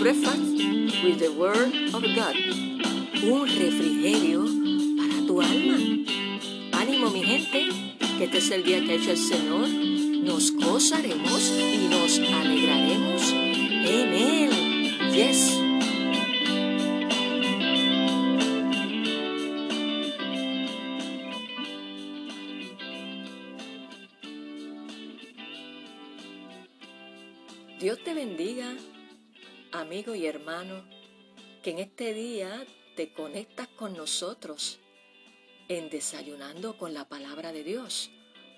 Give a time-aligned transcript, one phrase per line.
[0.00, 0.40] breakfast
[1.04, 2.34] with the word of God.
[3.22, 4.46] Un refrigerio
[4.96, 5.76] para tu alma.
[6.72, 7.68] Ánimo mi gente,
[8.16, 9.68] que este es el día que ha hecho el Señor.
[9.68, 14.50] Nos gozaremos y nos alegraremos en Él.
[15.12, 15.58] Yes.
[27.80, 28.74] Dios te bendiga,
[29.72, 30.84] amigo y hermano,
[31.62, 32.66] que en este día
[32.96, 34.80] te conectas con nosotros
[35.68, 38.10] en Desayunando con la Palabra de Dios,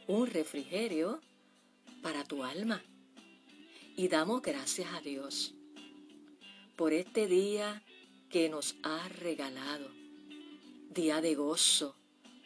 [0.06, 1.20] un refrigerio
[2.02, 2.82] para tu alma.
[3.96, 5.54] Y damos gracias a Dios
[6.76, 7.82] por este día
[8.30, 9.90] que nos ha regalado,
[10.88, 11.96] día de gozo,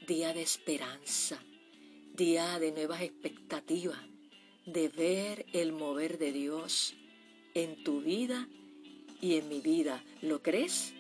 [0.07, 1.41] día de esperanza,
[2.15, 4.01] día de nuevas expectativas
[4.65, 6.95] de ver el mover de Dios
[7.57, 8.47] en tu vida
[9.23, 10.05] y en mi vida.
[10.21, 10.93] ¿Lo crees?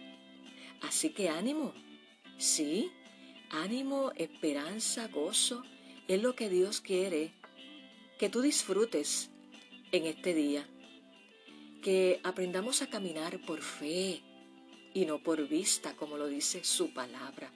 [0.80, 1.74] Así que ánimo.
[2.38, 2.90] Sí,
[3.50, 5.62] ánimo, esperanza, gozo.
[6.08, 7.32] Es lo que Dios quiere
[8.18, 9.28] que tú disfrutes
[9.92, 10.66] en este día.
[11.82, 14.22] Que aprendamos a caminar por fe
[14.94, 17.52] y no por vista, como lo dice su palabra,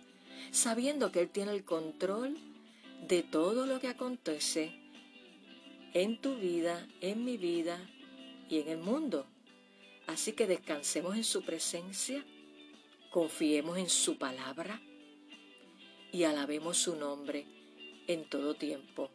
[0.51, 2.37] sabiendo que Él tiene el control
[3.09, 4.75] de todo lo que acontece
[5.95, 7.81] en tu vida, en mi vida
[8.51, 9.27] y en el mundo.
[10.06, 12.25] Así que descansemos en su presencia,
[13.11, 14.83] confiemos en su palabra
[16.12, 17.47] y alabemos su nombre
[18.09, 19.10] en todo tiempo.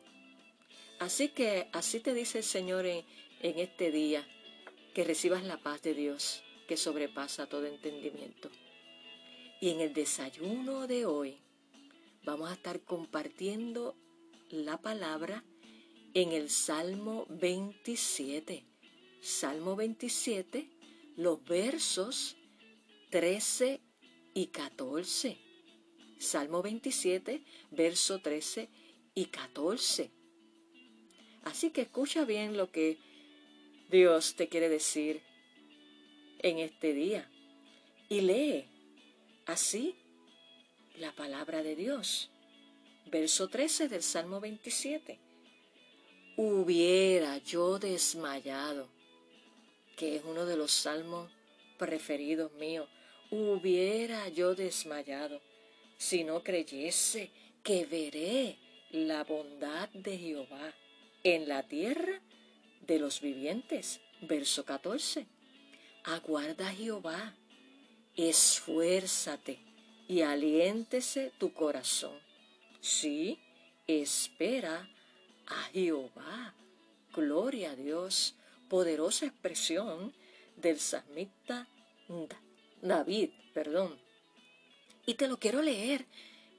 [0.99, 3.03] Así que así te dice el Señor en,
[3.41, 4.25] este día,
[4.93, 8.49] que recibas la paz de Dios que sobrepasa todo entendimiento.
[9.59, 11.37] Y en el desayuno de hoy
[12.23, 13.95] vamos a estar compartiendo
[14.49, 15.43] la palabra
[16.13, 18.74] en el Salmo 27.
[19.25, 20.69] Salmo 27,
[21.17, 22.37] los versos
[23.09, 23.81] 13
[24.35, 25.35] y 14.
[26.19, 28.69] Salmo 27, verso 13
[29.15, 30.11] y 14.
[31.43, 32.99] Así que escucha bien lo que
[33.89, 35.23] Dios te quiere decir
[36.43, 37.27] en este día
[38.09, 38.65] y lee
[39.47, 39.95] así
[40.99, 42.29] la palabra de Dios.
[43.07, 45.17] Verso 13 del Salmo 27
[46.37, 48.87] hubiera yo desmayado,
[49.95, 51.31] que es uno de los salmos
[51.77, 52.87] preferidos míos,
[53.31, 55.41] hubiera yo desmayado
[55.97, 57.31] si no creyese
[57.63, 58.57] que veré
[58.91, 60.73] la bondad de Jehová
[61.23, 62.21] en la tierra
[62.81, 63.99] de los vivientes.
[64.21, 65.25] Verso 14.
[66.03, 67.35] Aguarda Jehová,
[68.15, 69.59] esfuérzate
[70.07, 72.19] y aliéntese tu corazón.
[72.79, 73.39] Sí,
[73.87, 74.87] espera
[75.47, 76.53] a Jehová.
[77.13, 78.35] Gloria a Dios.
[78.75, 80.13] Poderosa expresión
[80.57, 81.65] del salmista
[82.81, 83.97] David, perdón.
[85.05, 86.05] Y te lo quiero leer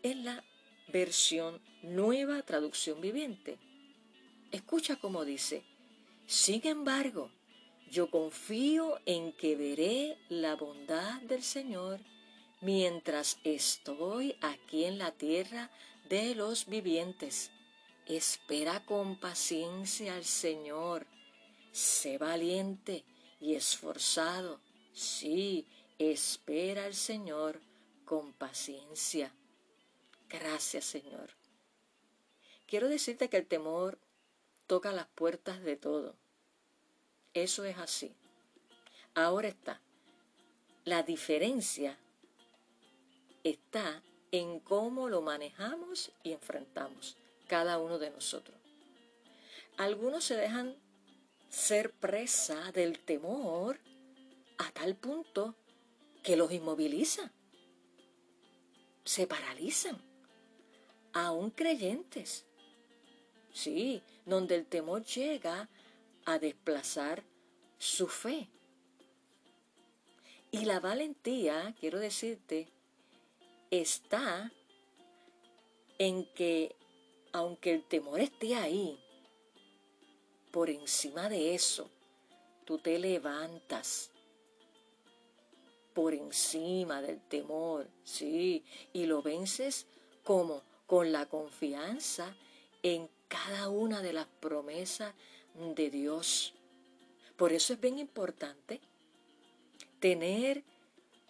[0.02, 0.42] en la
[0.90, 3.58] versión nueva traducción viviente.
[4.50, 5.62] Escucha cómo dice,
[6.26, 7.30] sin embargo,
[7.90, 12.00] yo confío en que veré la bondad del Señor
[12.62, 15.70] mientras estoy aquí en la tierra
[16.08, 17.50] de los vivientes.
[18.06, 21.06] Espera con paciencia al Señor.
[21.76, 23.04] Sé valiente
[23.38, 24.62] y esforzado.
[24.94, 25.66] Sí,
[25.98, 27.60] espera al Señor
[28.06, 29.30] con paciencia.
[30.30, 31.32] Gracias, Señor.
[32.66, 33.98] Quiero decirte que el temor
[34.66, 36.14] toca las puertas de todo.
[37.34, 38.14] Eso es así.
[39.14, 39.82] Ahora está.
[40.86, 41.98] La diferencia
[43.44, 44.02] está
[44.32, 48.56] en cómo lo manejamos y enfrentamos cada uno de nosotros.
[49.76, 50.74] Algunos se dejan
[51.48, 53.78] ser presa del temor
[54.58, 55.54] a tal punto
[56.22, 57.30] que los inmoviliza.
[59.04, 59.98] Se paralizan,
[61.12, 62.44] aún creyentes.
[63.52, 65.68] Sí, donde el temor llega
[66.24, 67.22] a desplazar
[67.78, 68.48] su fe.
[70.50, 72.68] Y la valentía, quiero decirte,
[73.70, 74.52] está
[75.98, 76.76] en que
[77.32, 78.98] aunque el temor esté ahí,
[80.56, 81.90] por encima de eso,
[82.64, 84.10] tú te levantas
[85.92, 88.64] por encima del temor, sí,
[88.94, 89.84] y lo vences
[90.24, 92.34] como con la confianza
[92.82, 95.12] en cada una de las promesas
[95.74, 96.54] de Dios.
[97.36, 98.80] Por eso es bien importante
[100.00, 100.64] tener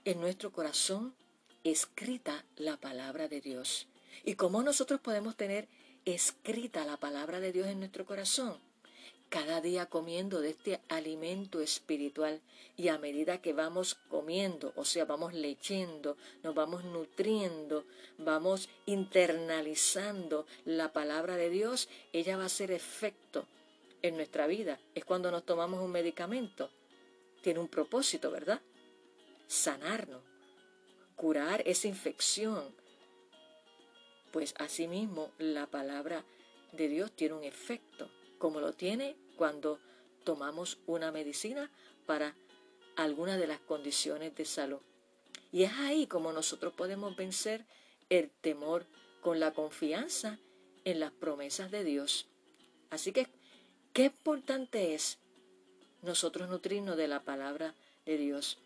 [0.05, 1.17] en nuestro corazón
[1.65, 3.89] escrita la palabra de Dios.
[4.25, 5.67] ¿Y cómo nosotros podemos tener
[6.05, 8.57] escrita la palabra de Dios en nuestro corazón,
[9.29, 12.41] cada día comiendo de este alimento espiritual
[12.77, 17.85] y a medida que vamos comiendo, o sea, vamos leyendo, nos vamos nutriendo,
[18.19, 23.47] vamos internalizando la palabra de Dios, ella va a hacer efecto
[24.03, 24.79] en nuestra vida.
[24.95, 26.71] Es cuando nos tomamos un medicamento.
[27.43, 28.61] Tiene un propósito, ¿verdad?
[29.47, 30.23] Sanarnos,
[31.15, 32.75] curar esa infección.
[34.33, 36.25] Pues asimismo la palabra
[36.73, 39.79] de Dios tiene un efecto como lo tiene cuando
[40.25, 41.71] tomamos una medicina
[42.07, 42.35] para
[42.97, 44.81] alguna de las condiciones de salud.
[45.53, 47.65] Y es ahí como nosotros podemos vencer
[48.09, 48.87] el temor
[49.23, 50.39] con la confianza
[50.85, 52.27] en las promesas de Dios.
[52.91, 53.27] Así que,
[53.93, 55.19] qué importante es
[56.03, 57.75] nosotros nutrirnos de la palabra
[58.05, 58.59] de Dios.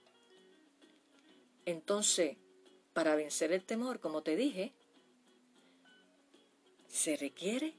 [1.65, 2.37] Entonces,
[2.93, 4.73] para vencer el temor, como te dije,
[6.89, 7.75] se requiere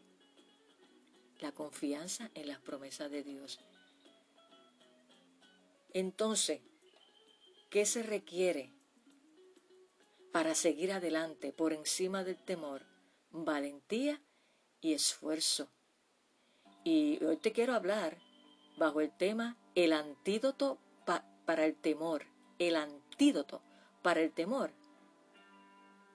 [1.42, 3.60] la confianza en las promesas de Dios.
[5.94, 6.62] Entonces,
[7.70, 8.72] ¿qué se requiere
[10.32, 12.86] para seguir adelante por encima del temor?
[13.32, 14.22] Valentía
[14.80, 15.70] y esfuerzo.
[16.84, 18.18] Y hoy te quiero hablar
[18.78, 20.80] bajo el tema el antídoto
[21.46, 22.26] para el temor.
[22.60, 23.62] El antídoto
[24.02, 24.72] para el temor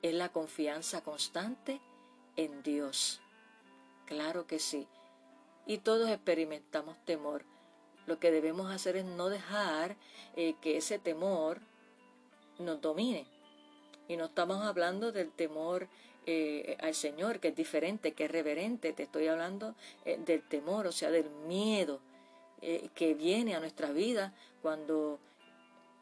[0.03, 1.81] es la confianza constante
[2.37, 3.21] en Dios.
[4.07, 4.87] Claro que sí
[5.67, 7.45] y todos experimentamos temor.
[8.07, 9.97] Lo que debemos hacer es no dejar
[10.37, 11.61] eh, que ese temor
[12.59, 13.27] nos domine.
[14.09, 15.89] Y no estamos hablando del temor
[16.25, 18.93] eh, al Señor, que es diferente, que es reverente.
[18.93, 19.75] Te estoy hablando
[20.05, 22.01] eh, del temor, o sea, del miedo
[22.95, 25.21] que viene a nuestra vida cuando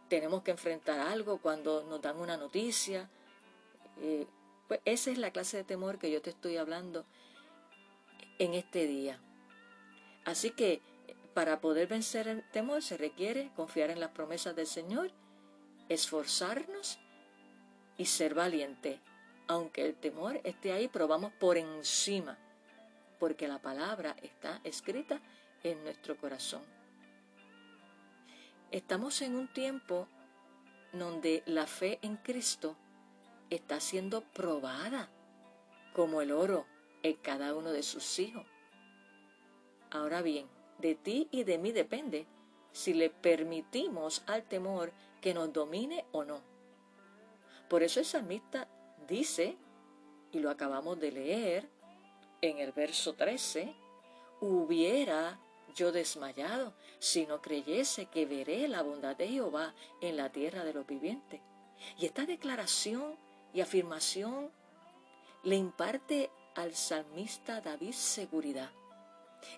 [0.08, 3.10] tenemos que enfrentar algo, cuando nos dan una noticia.
[4.68, 7.04] pues esa es la clase de temor que yo te estoy hablando
[8.38, 9.20] en este día.
[10.24, 10.80] Así que
[11.34, 15.10] para poder vencer el temor se requiere confiar en las promesas del Señor,
[15.88, 16.98] esforzarnos
[17.98, 19.00] y ser valiente.
[19.46, 22.38] Aunque el temor esté ahí, pero vamos por encima,
[23.18, 25.20] porque la palabra está escrita
[25.62, 26.62] en nuestro corazón.
[28.70, 30.08] Estamos en un tiempo
[30.92, 32.76] donde la fe en Cristo
[33.50, 35.08] está siendo probada
[35.92, 36.66] como el oro
[37.02, 38.46] en cada uno de sus hijos.
[39.94, 40.48] Ahora bien,
[40.78, 42.26] de ti y de mí depende
[42.72, 46.42] si le permitimos al temor que nos domine o no.
[47.70, 48.66] Por eso el salmista
[49.06, 49.56] dice,
[50.32, 51.70] y lo acabamos de leer
[52.40, 53.72] en el verso 13,
[54.40, 55.38] hubiera
[55.76, 60.74] yo desmayado si no creyese que veré la bondad de Jehová en la tierra de
[60.74, 61.40] los vivientes.
[61.98, 63.16] Y esta declaración
[63.52, 64.50] y afirmación
[65.44, 68.72] le imparte al salmista David seguridad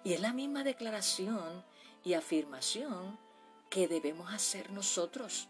[0.05, 1.65] y es la misma declaración
[2.05, 3.19] y afirmación
[3.71, 5.49] que debemos hacer nosotros,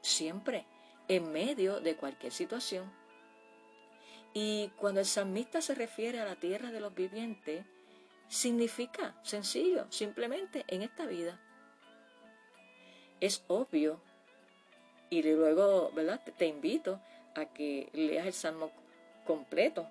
[0.00, 0.66] siempre,
[1.08, 2.90] en medio de cualquier situación.
[4.32, 7.64] Y cuando el salmista se refiere a la tierra de los vivientes,
[8.28, 11.40] significa sencillo, simplemente en esta vida.
[13.20, 14.00] Es obvio,
[15.10, 16.20] y luego, ¿verdad?
[16.36, 17.00] Te invito
[17.34, 18.72] a que leas el salmo
[19.24, 19.88] completo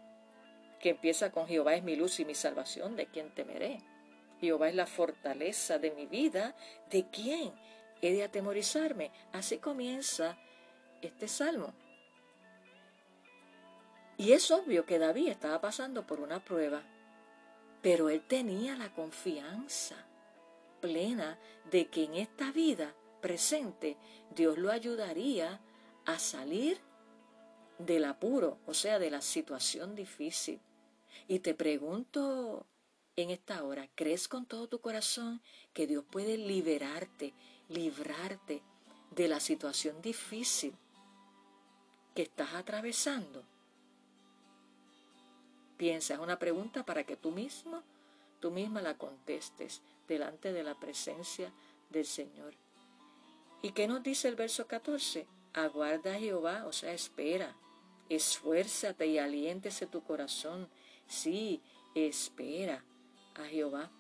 [0.84, 3.80] que empieza con Jehová es mi luz y mi salvación, ¿de quién temeré?
[4.42, 6.58] Jehová es la fortaleza de mi vida,
[6.90, 7.54] ¿de quién
[8.02, 9.10] he de atemorizarme?
[9.32, 10.38] Así comienza
[11.02, 11.74] este salmo.
[14.18, 16.84] Y es obvio que David estaba pasando por una prueba,
[17.82, 19.96] pero él tenía la confianza
[20.82, 21.40] plena
[21.72, 23.96] de que en esta vida presente
[24.36, 25.62] Dios lo ayudaría
[26.06, 26.78] a salir
[27.78, 30.60] del apuro, o sea, de la situación difícil.
[31.28, 32.66] Y te pregunto
[33.16, 35.42] en esta hora, ¿crees con todo tu corazón
[35.74, 37.34] que Dios puede liberarte,
[37.70, 38.62] librarte
[39.12, 40.74] de la situación difícil
[42.16, 43.44] que estás atravesando?
[45.78, 47.84] Piensa, es una pregunta para que tú mismo,
[48.40, 51.52] tú misma la contestes delante de la presencia
[51.90, 52.54] del Señor.
[53.62, 55.26] ¿Y qué nos dice el verso 14?
[55.54, 57.56] Aguarda a Jehová, o sea, espera,
[58.10, 60.68] esfuérzate y aliéntese tu corazón
[61.08, 61.62] Sí,
[61.96, 62.84] espera
[63.36, 63.92] a Jehová.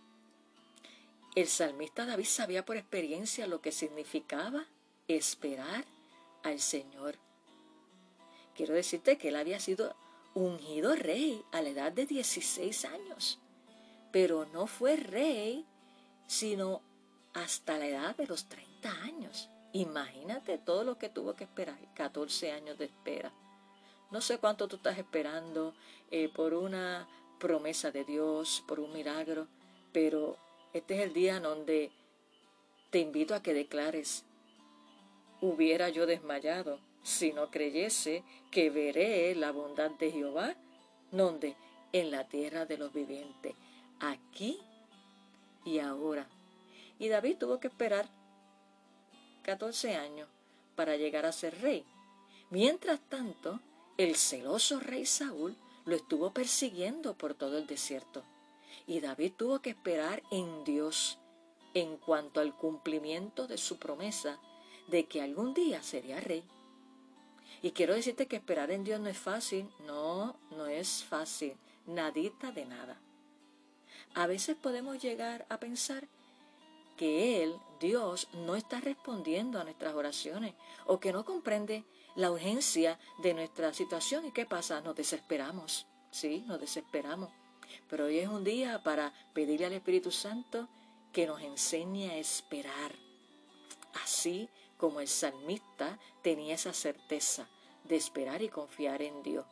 [1.35, 4.67] El salmista David sabía por experiencia lo que significaba
[5.07, 5.85] esperar
[6.43, 7.17] al Señor.
[8.55, 9.95] Quiero decirte que él había sido
[10.35, 13.39] ungido rey a la edad de 16 años,
[14.11, 15.65] pero no fue rey
[16.27, 16.81] sino
[17.33, 19.49] hasta la edad de los 30 años.
[19.73, 23.31] Imagínate todo lo que tuvo que esperar, 14 años de espera.
[24.11, 25.73] No sé cuánto tú estás esperando
[26.15, 27.07] eh, por una
[27.39, 29.47] promesa de Dios, por un milagro,
[29.91, 30.37] Pero
[30.71, 31.91] este es el día en donde
[32.91, 34.23] te invito a que declares,
[35.41, 40.55] hubiera yo desmayado si no creyese que veré la bondad de Jehová,
[41.11, 41.55] donde
[41.93, 43.55] en la tierra de los vivientes,
[43.99, 44.59] aquí
[45.65, 46.27] y ahora.
[46.99, 48.07] Y David tuvo que esperar
[49.41, 50.29] 14 años
[50.75, 51.83] para llegar a ser rey.
[52.51, 53.59] Mientras tanto,
[53.97, 58.23] el celoso rey Saúl lo estuvo persiguiendo por todo el desierto.
[58.87, 61.19] Y David tuvo que esperar en Dios
[61.73, 64.39] en cuanto al cumplimiento de su promesa
[64.87, 66.43] de que algún día sería rey.
[67.61, 72.51] Y quiero decirte que esperar en Dios no es fácil, no, no es fácil, nadita
[72.51, 72.99] de nada.
[74.15, 76.07] A veces podemos llegar a pensar
[76.97, 80.53] que Él, Dios, no está respondiendo a nuestras oraciones
[80.85, 81.83] o que no comprende
[82.15, 84.25] la urgencia de nuestra situación.
[84.25, 84.81] ¿Y qué pasa?
[84.81, 87.29] Nos desesperamos, sí, nos desesperamos.
[87.89, 90.67] Pero hoy es un día para pedirle al Espíritu Santo
[91.11, 92.95] que nos enseñe a esperar.
[94.03, 97.47] Así como el salmista tenía esa certeza
[97.83, 99.45] de esperar y confiar en Dios.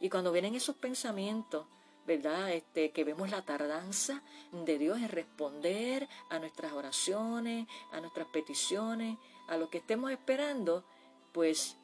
[0.00, 1.66] Y cuando vienen esos pensamientos,
[2.06, 2.52] ¿verdad?
[2.52, 9.16] Este, que vemos la tardanza de Dios en responder a nuestras oraciones, a nuestras peticiones,
[9.48, 10.84] a lo que estemos esperando,
[11.32, 11.76] pues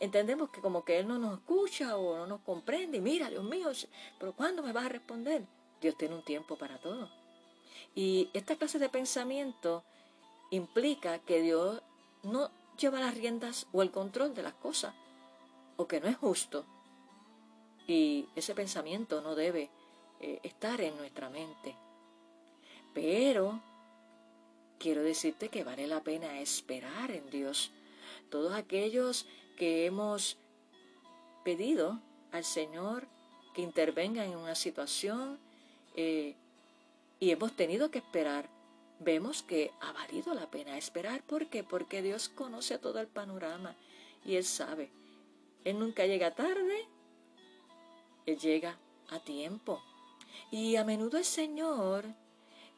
[0.00, 3.00] entendemos que como que Él no nos escucha o no nos comprende.
[3.00, 3.70] Mira, Dios mío,
[4.18, 5.44] pero ¿cuándo me vas a responder?
[5.80, 7.08] Dios tiene un tiempo para todo.
[7.94, 9.84] Y esta clase de pensamiento
[10.50, 11.82] implica que Dios
[12.22, 14.94] no lleva las riendas o el control de las cosas,
[15.76, 16.64] o que no es justo.
[17.86, 19.70] Y ese pensamiento no debe
[20.20, 21.76] eh, estar en nuestra mente.
[22.94, 23.60] Pero
[24.78, 27.70] quiero decirte que vale la pena esperar en Dios.
[28.30, 29.26] Todos aquellos
[29.60, 30.38] que hemos
[31.44, 32.00] pedido
[32.32, 33.06] al Señor
[33.52, 35.38] que intervenga en una situación
[35.96, 36.34] eh,
[37.18, 38.48] y hemos tenido que esperar
[39.00, 41.22] vemos que ha valido la pena esperar.
[41.24, 41.62] ¿Por qué?
[41.62, 43.76] Porque Dios conoce todo el panorama
[44.24, 44.90] y Él sabe.
[45.64, 46.88] Él nunca llega tarde,
[48.24, 48.78] Él llega
[49.10, 49.82] a tiempo.
[50.50, 52.06] Y a menudo el Señor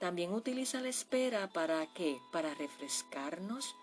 [0.01, 2.19] también utiliza la espera para qué?
[2.33, 3.77] Para refrescarnos,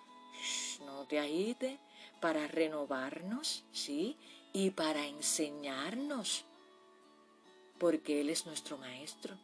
[0.86, 1.80] no te agites,
[2.20, 4.18] para renovarnos, ¿sí?
[4.54, 6.46] Y para enseñarnos,
[7.78, 9.38] porque Él es nuestro Maestro.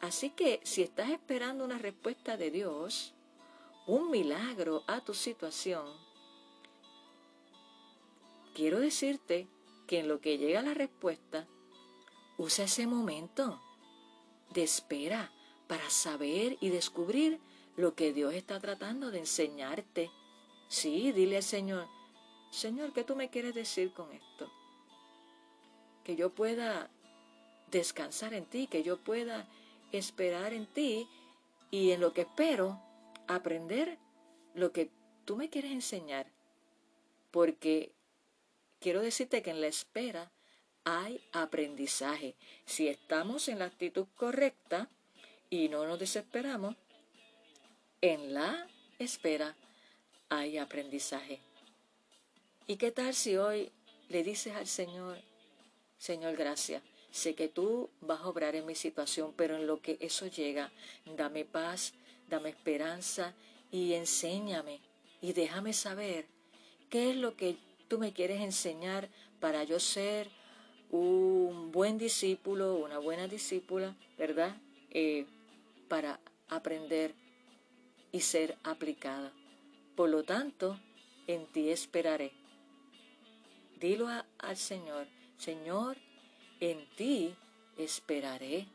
[0.00, 3.14] Así que si estás esperando una respuesta de Dios,
[3.86, 5.86] un milagro a tu situación,
[8.54, 9.48] quiero decirte
[9.86, 11.46] que en lo que llega la respuesta,
[12.38, 13.60] usa ese momento
[14.52, 15.32] de espera
[15.66, 17.40] para saber y descubrir
[17.76, 20.10] lo que Dios está tratando de enseñarte.
[20.68, 21.88] Sí, dile al Señor,
[22.50, 24.50] Señor, ¿qué tú me quieres decir con esto?
[26.04, 26.90] Que yo pueda
[27.70, 29.46] descansar en ti, que yo pueda
[29.92, 31.08] esperar en ti
[31.70, 32.80] y en lo que espero
[33.26, 33.98] aprender
[34.54, 34.90] lo que
[35.24, 36.26] tú me quieres enseñar.
[37.30, 37.92] Porque
[38.80, 40.30] quiero decirte que en la espera
[40.84, 42.36] hay aprendizaje.
[42.64, 44.88] Si estamos en la actitud correcta
[45.50, 46.76] y no nos desesperamos,
[48.00, 48.66] en la
[48.98, 49.56] espera
[50.28, 51.40] hay aprendizaje.
[52.66, 53.70] ¿Y qué tal si hoy
[54.08, 55.18] le dices al Señor,
[55.98, 56.82] Señor, gracias?
[57.10, 60.70] Sé que tú vas a obrar en mi situación, pero en lo que eso llega,
[61.16, 61.94] dame paz,
[62.28, 63.34] dame esperanza
[63.70, 64.80] y enséñame
[65.22, 66.26] y déjame saber
[66.90, 67.56] qué es lo que
[67.88, 69.08] tú me quieres enseñar
[69.40, 70.28] para yo ser
[70.90, 74.56] un buen discípulo, una buena discípula, ¿verdad?
[74.90, 75.26] Eh,
[75.88, 77.14] para aprender
[78.12, 79.32] y ser aplicada.
[79.96, 80.78] Por lo tanto,
[81.26, 82.32] en ti esperaré.
[83.80, 85.06] Dilo al Señor,
[85.38, 85.96] Señor,
[86.60, 87.34] en ti
[87.78, 88.66] esperaré.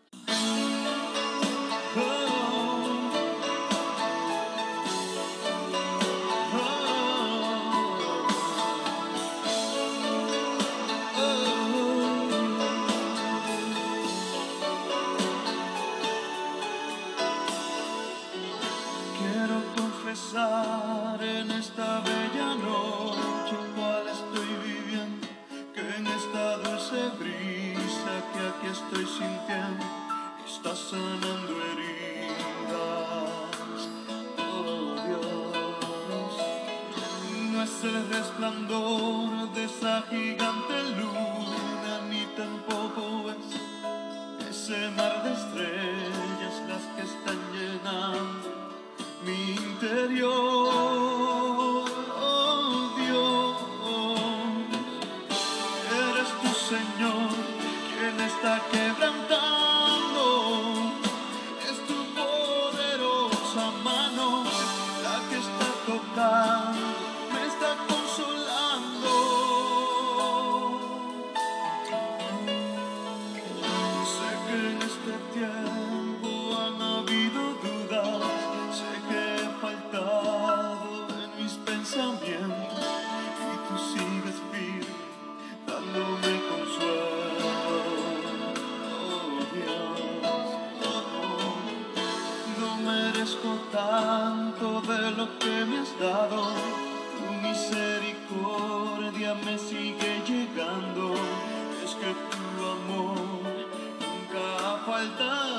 [105.01, 105.50] Ha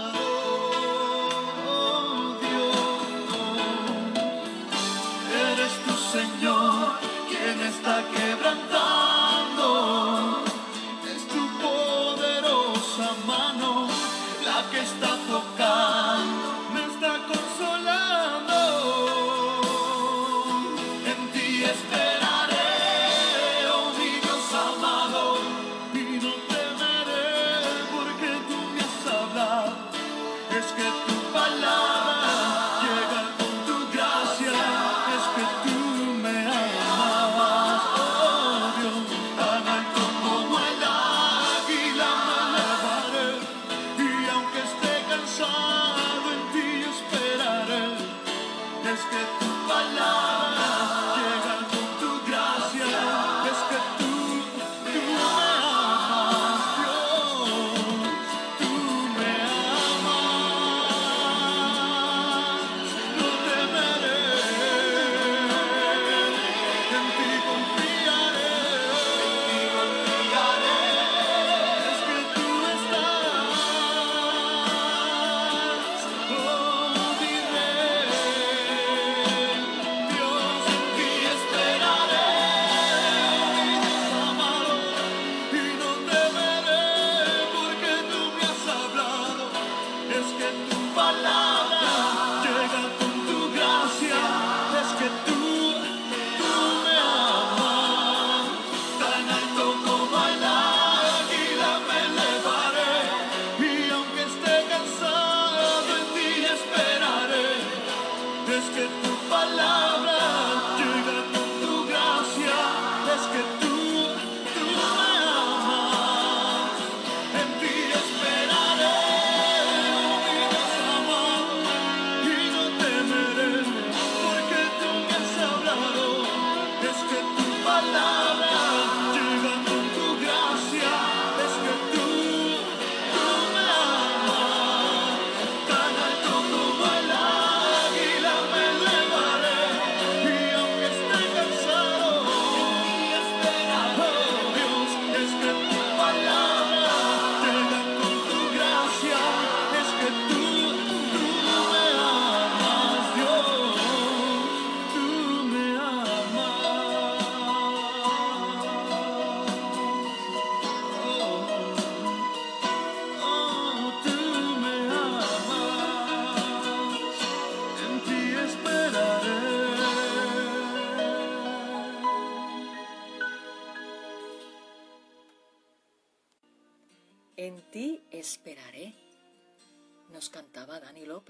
[95.02, 95.31] es que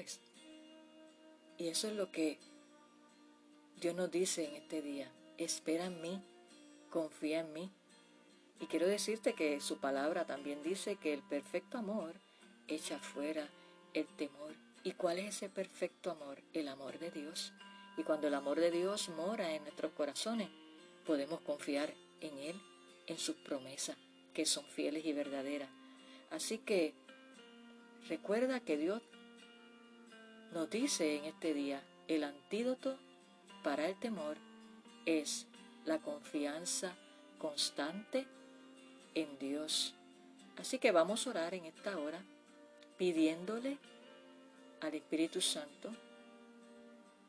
[0.03, 0.21] López.
[1.59, 2.39] Y eso es lo que
[3.81, 5.11] Dios nos dice en este día.
[5.39, 6.21] Espera en mí,
[6.91, 7.71] confía en mí.
[8.61, 12.15] Y quiero decirte que su palabra también dice que el perfecto amor
[12.69, 13.49] echa fuera
[13.95, 14.55] el temor.
[14.85, 16.43] ¿Y cuál es ese perfecto amor?
[16.53, 17.53] El amor de Dios.
[17.97, 20.49] Y cuando el amor de Dios mora en nuestros corazones,
[21.07, 22.61] podemos confiar en Él,
[23.07, 23.97] en sus promesas,
[24.33, 25.69] que son fieles y verdaderas.
[26.31, 26.95] Así que
[28.09, 29.03] recuerda que Dios
[30.53, 32.97] nos dice en este día, el antídoto
[33.63, 34.37] para el temor
[35.07, 35.47] es
[35.85, 36.95] la confianza
[37.39, 38.27] constante
[39.15, 39.95] en Dios.
[40.59, 42.23] Así que vamos a orar en esta hora
[42.99, 43.79] pidiéndole
[44.81, 45.91] al Espíritu Santo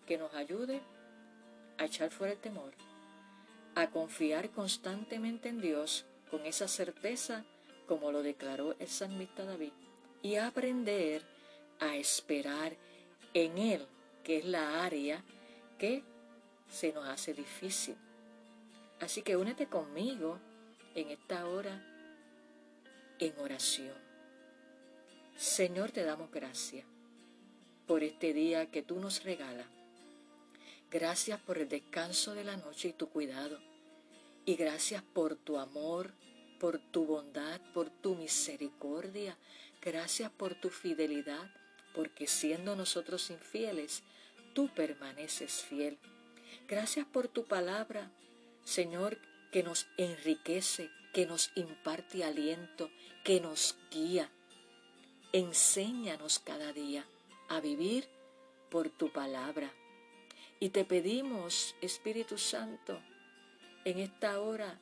[0.06, 0.82] que nos ayude
[1.78, 2.74] a echar fuera el temor,
[3.76, 7.46] a confiar constantemente en Dios con esa certeza
[7.88, 9.72] como lo declaró el salmista David
[10.22, 11.22] y a aprender
[11.80, 12.76] a esperar
[13.34, 13.88] en Él,
[14.24, 15.24] que es la área
[15.78, 16.04] que
[16.69, 17.96] se nos hace difícil.
[19.00, 20.39] Así que únete conmigo
[20.96, 21.82] en esta hora
[23.19, 23.96] en oración.
[25.36, 26.86] Señor, te damos gracias
[27.88, 29.67] por este día que tú nos regalas.
[30.89, 33.60] Gracias por el descanso de la noche y tu cuidado.
[34.46, 36.13] Y gracias por tu amor,
[36.60, 39.38] por tu bondad, por tu misericordia.
[39.82, 41.50] Gracias por tu fidelidad,
[41.93, 44.03] porque siendo nosotros infieles,
[44.53, 45.97] tú permaneces fiel.
[46.67, 48.12] Gracias por tu palabra,
[48.63, 49.17] Señor,
[49.51, 52.89] que nos enriquece, que nos imparte aliento,
[53.23, 54.29] que nos guía.
[55.32, 57.06] Enséñanos cada día
[57.49, 58.08] a vivir
[58.69, 59.71] por tu palabra.
[60.60, 62.99] Y te pedimos, Espíritu Santo,
[63.86, 64.79] en esta hora,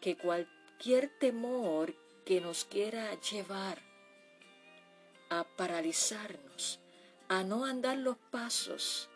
[0.00, 3.89] que cualquier temor que nos quiera llevar
[5.30, 6.80] a paralizarnos,
[7.28, 9.08] a no andar los pasos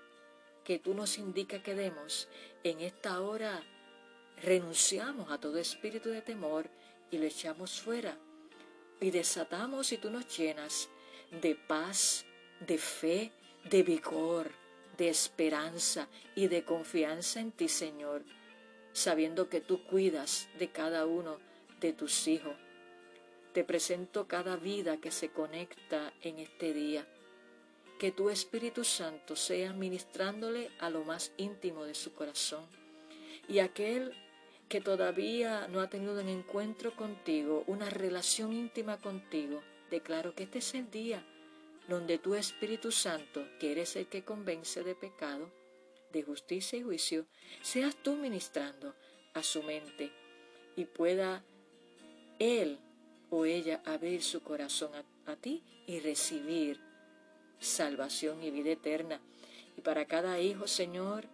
[0.65, 2.29] que tú nos indicas que demos,
[2.63, 3.63] en esta hora
[4.43, 6.71] renunciamos a todo espíritu de temor
[7.11, 8.17] y lo echamos fuera
[9.01, 10.89] y desatamos y tú nos llenas
[11.31, 12.25] de paz,
[12.61, 13.33] de fe,
[13.69, 14.51] de vigor,
[14.97, 18.25] de esperanza y de confianza en ti, Señor,
[18.93, 21.39] sabiendo que tú cuidas de cada uno
[21.81, 22.55] de tus hijos.
[23.55, 27.07] Te presento cada vida que se conecta en este día.
[28.01, 32.67] Que tu Espíritu Santo sea ministrándole a lo más íntimo de su corazón.
[33.49, 34.13] Y aquel
[34.69, 40.59] que todavía no ha tenido un encuentro contigo, una relación íntima contigo, declaro que este
[40.59, 41.25] es el día
[41.87, 45.49] donde tu Espíritu Santo, que eres el que convence de pecado,
[46.13, 47.27] de justicia y juicio,
[47.63, 48.97] seas tú ministrando
[49.33, 50.11] a su mente
[50.75, 51.45] y pueda
[52.41, 52.81] él
[53.35, 54.93] o ella abrir su corazón
[55.27, 56.79] a, ti y recibir
[57.59, 59.21] salvación y vida eterna.
[59.77, 61.27] Y para cada hijo, Señor,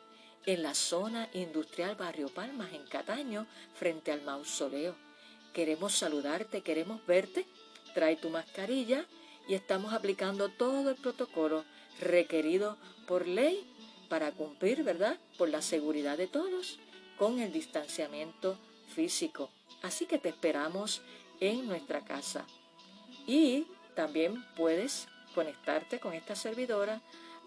[0.47, 4.97] en la zona industrial Barrio Palmas, en Cataño, frente al mausoleo.
[5.53, 7.47] Queremos saludarte, queremos verte.
[7.95, 9.07] Trae tu mascarilla
[9.47, 11.65] y estamos aplicando todo el protocolo
[12.01, 13.65] requerido por ley
[14.09, 16.81] para cumplir, ¿verdad?, por la seguridad de todos
[17.19, 18.59] con el distanciamiento
[18.95, 19.51] físico.
[19.83, 21.03] Así que te esperamos
[21.41, 22.47] en nuestra casa.
[23.27, 27.01] Y también puedes conectarte con esta servidora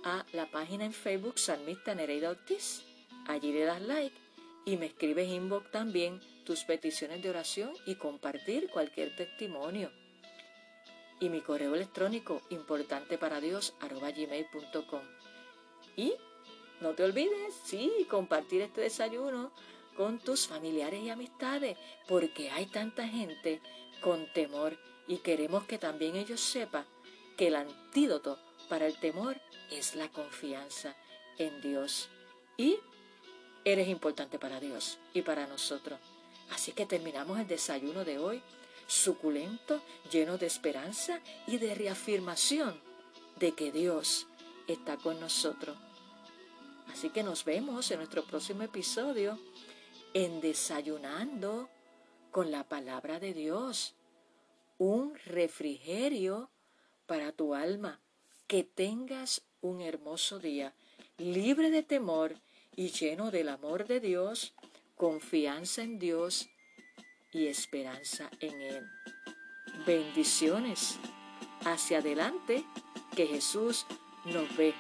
[0.04, 2.84] a la página en Facebook Salmista Nereida Ortiz.
[3.28, 4.16] Allí le das like
[4.66, 9.92] y me escribes inbox también tus peticiones de oración y compartir cualquier testimonio
[11.20, 15.02] y mi correo electrónico importante para Dios gmail.com.
[15.96, 16.14] Y
[16.82, 19.52] no te olvides, sí, compartir este desayuno
[19.96, 23.62] con tus familiares y amistades, porque hay tanta gente
[24.02, 26.86] con temor y queremos que también ellos sepan
[27.38, 28.40] que el antídoto
[28.70, 29.36] para el temor
[29.72, 30.96] es la confianza
[31.38, 32.10] en Dios.
[32.58, 32.78] Y
[33.66, 36.00] eres importante para Dios y para nosotros.
[36.52, 38.42] Así que terminamos el desayuno de hoy
[38.88, 42.80] suculento, lleno de esperanza y de reafirmación
[43.38, 44.28] de que Dios
[44.68, 45.78] está con nosotros.
[46.92, 49.40] Así que nos vemos en nuestro próximo episodio
[50.14, 51.70] en Desayunando
[52.32, 53.96] con la palabra de Dios.
[54.78, 56.50] Un refrigerio
[57.06, 58.02] para tu alma.
[58.48, 60.74] Que tengas un hermoso día,
[61.18, 62.36] libre de temor
[62.76, 64.56] y lleno del amor de Dios,
[64.96, 66.50] confianza en Dios
[67.32, 68.88] y esperanza en Él.
[69.86, 70.98] Bendiciones.
[71.66, 72.64] Hacia adelante,
[73.16, 73.86] que Jesús
[74.26, 74.74] nos ve.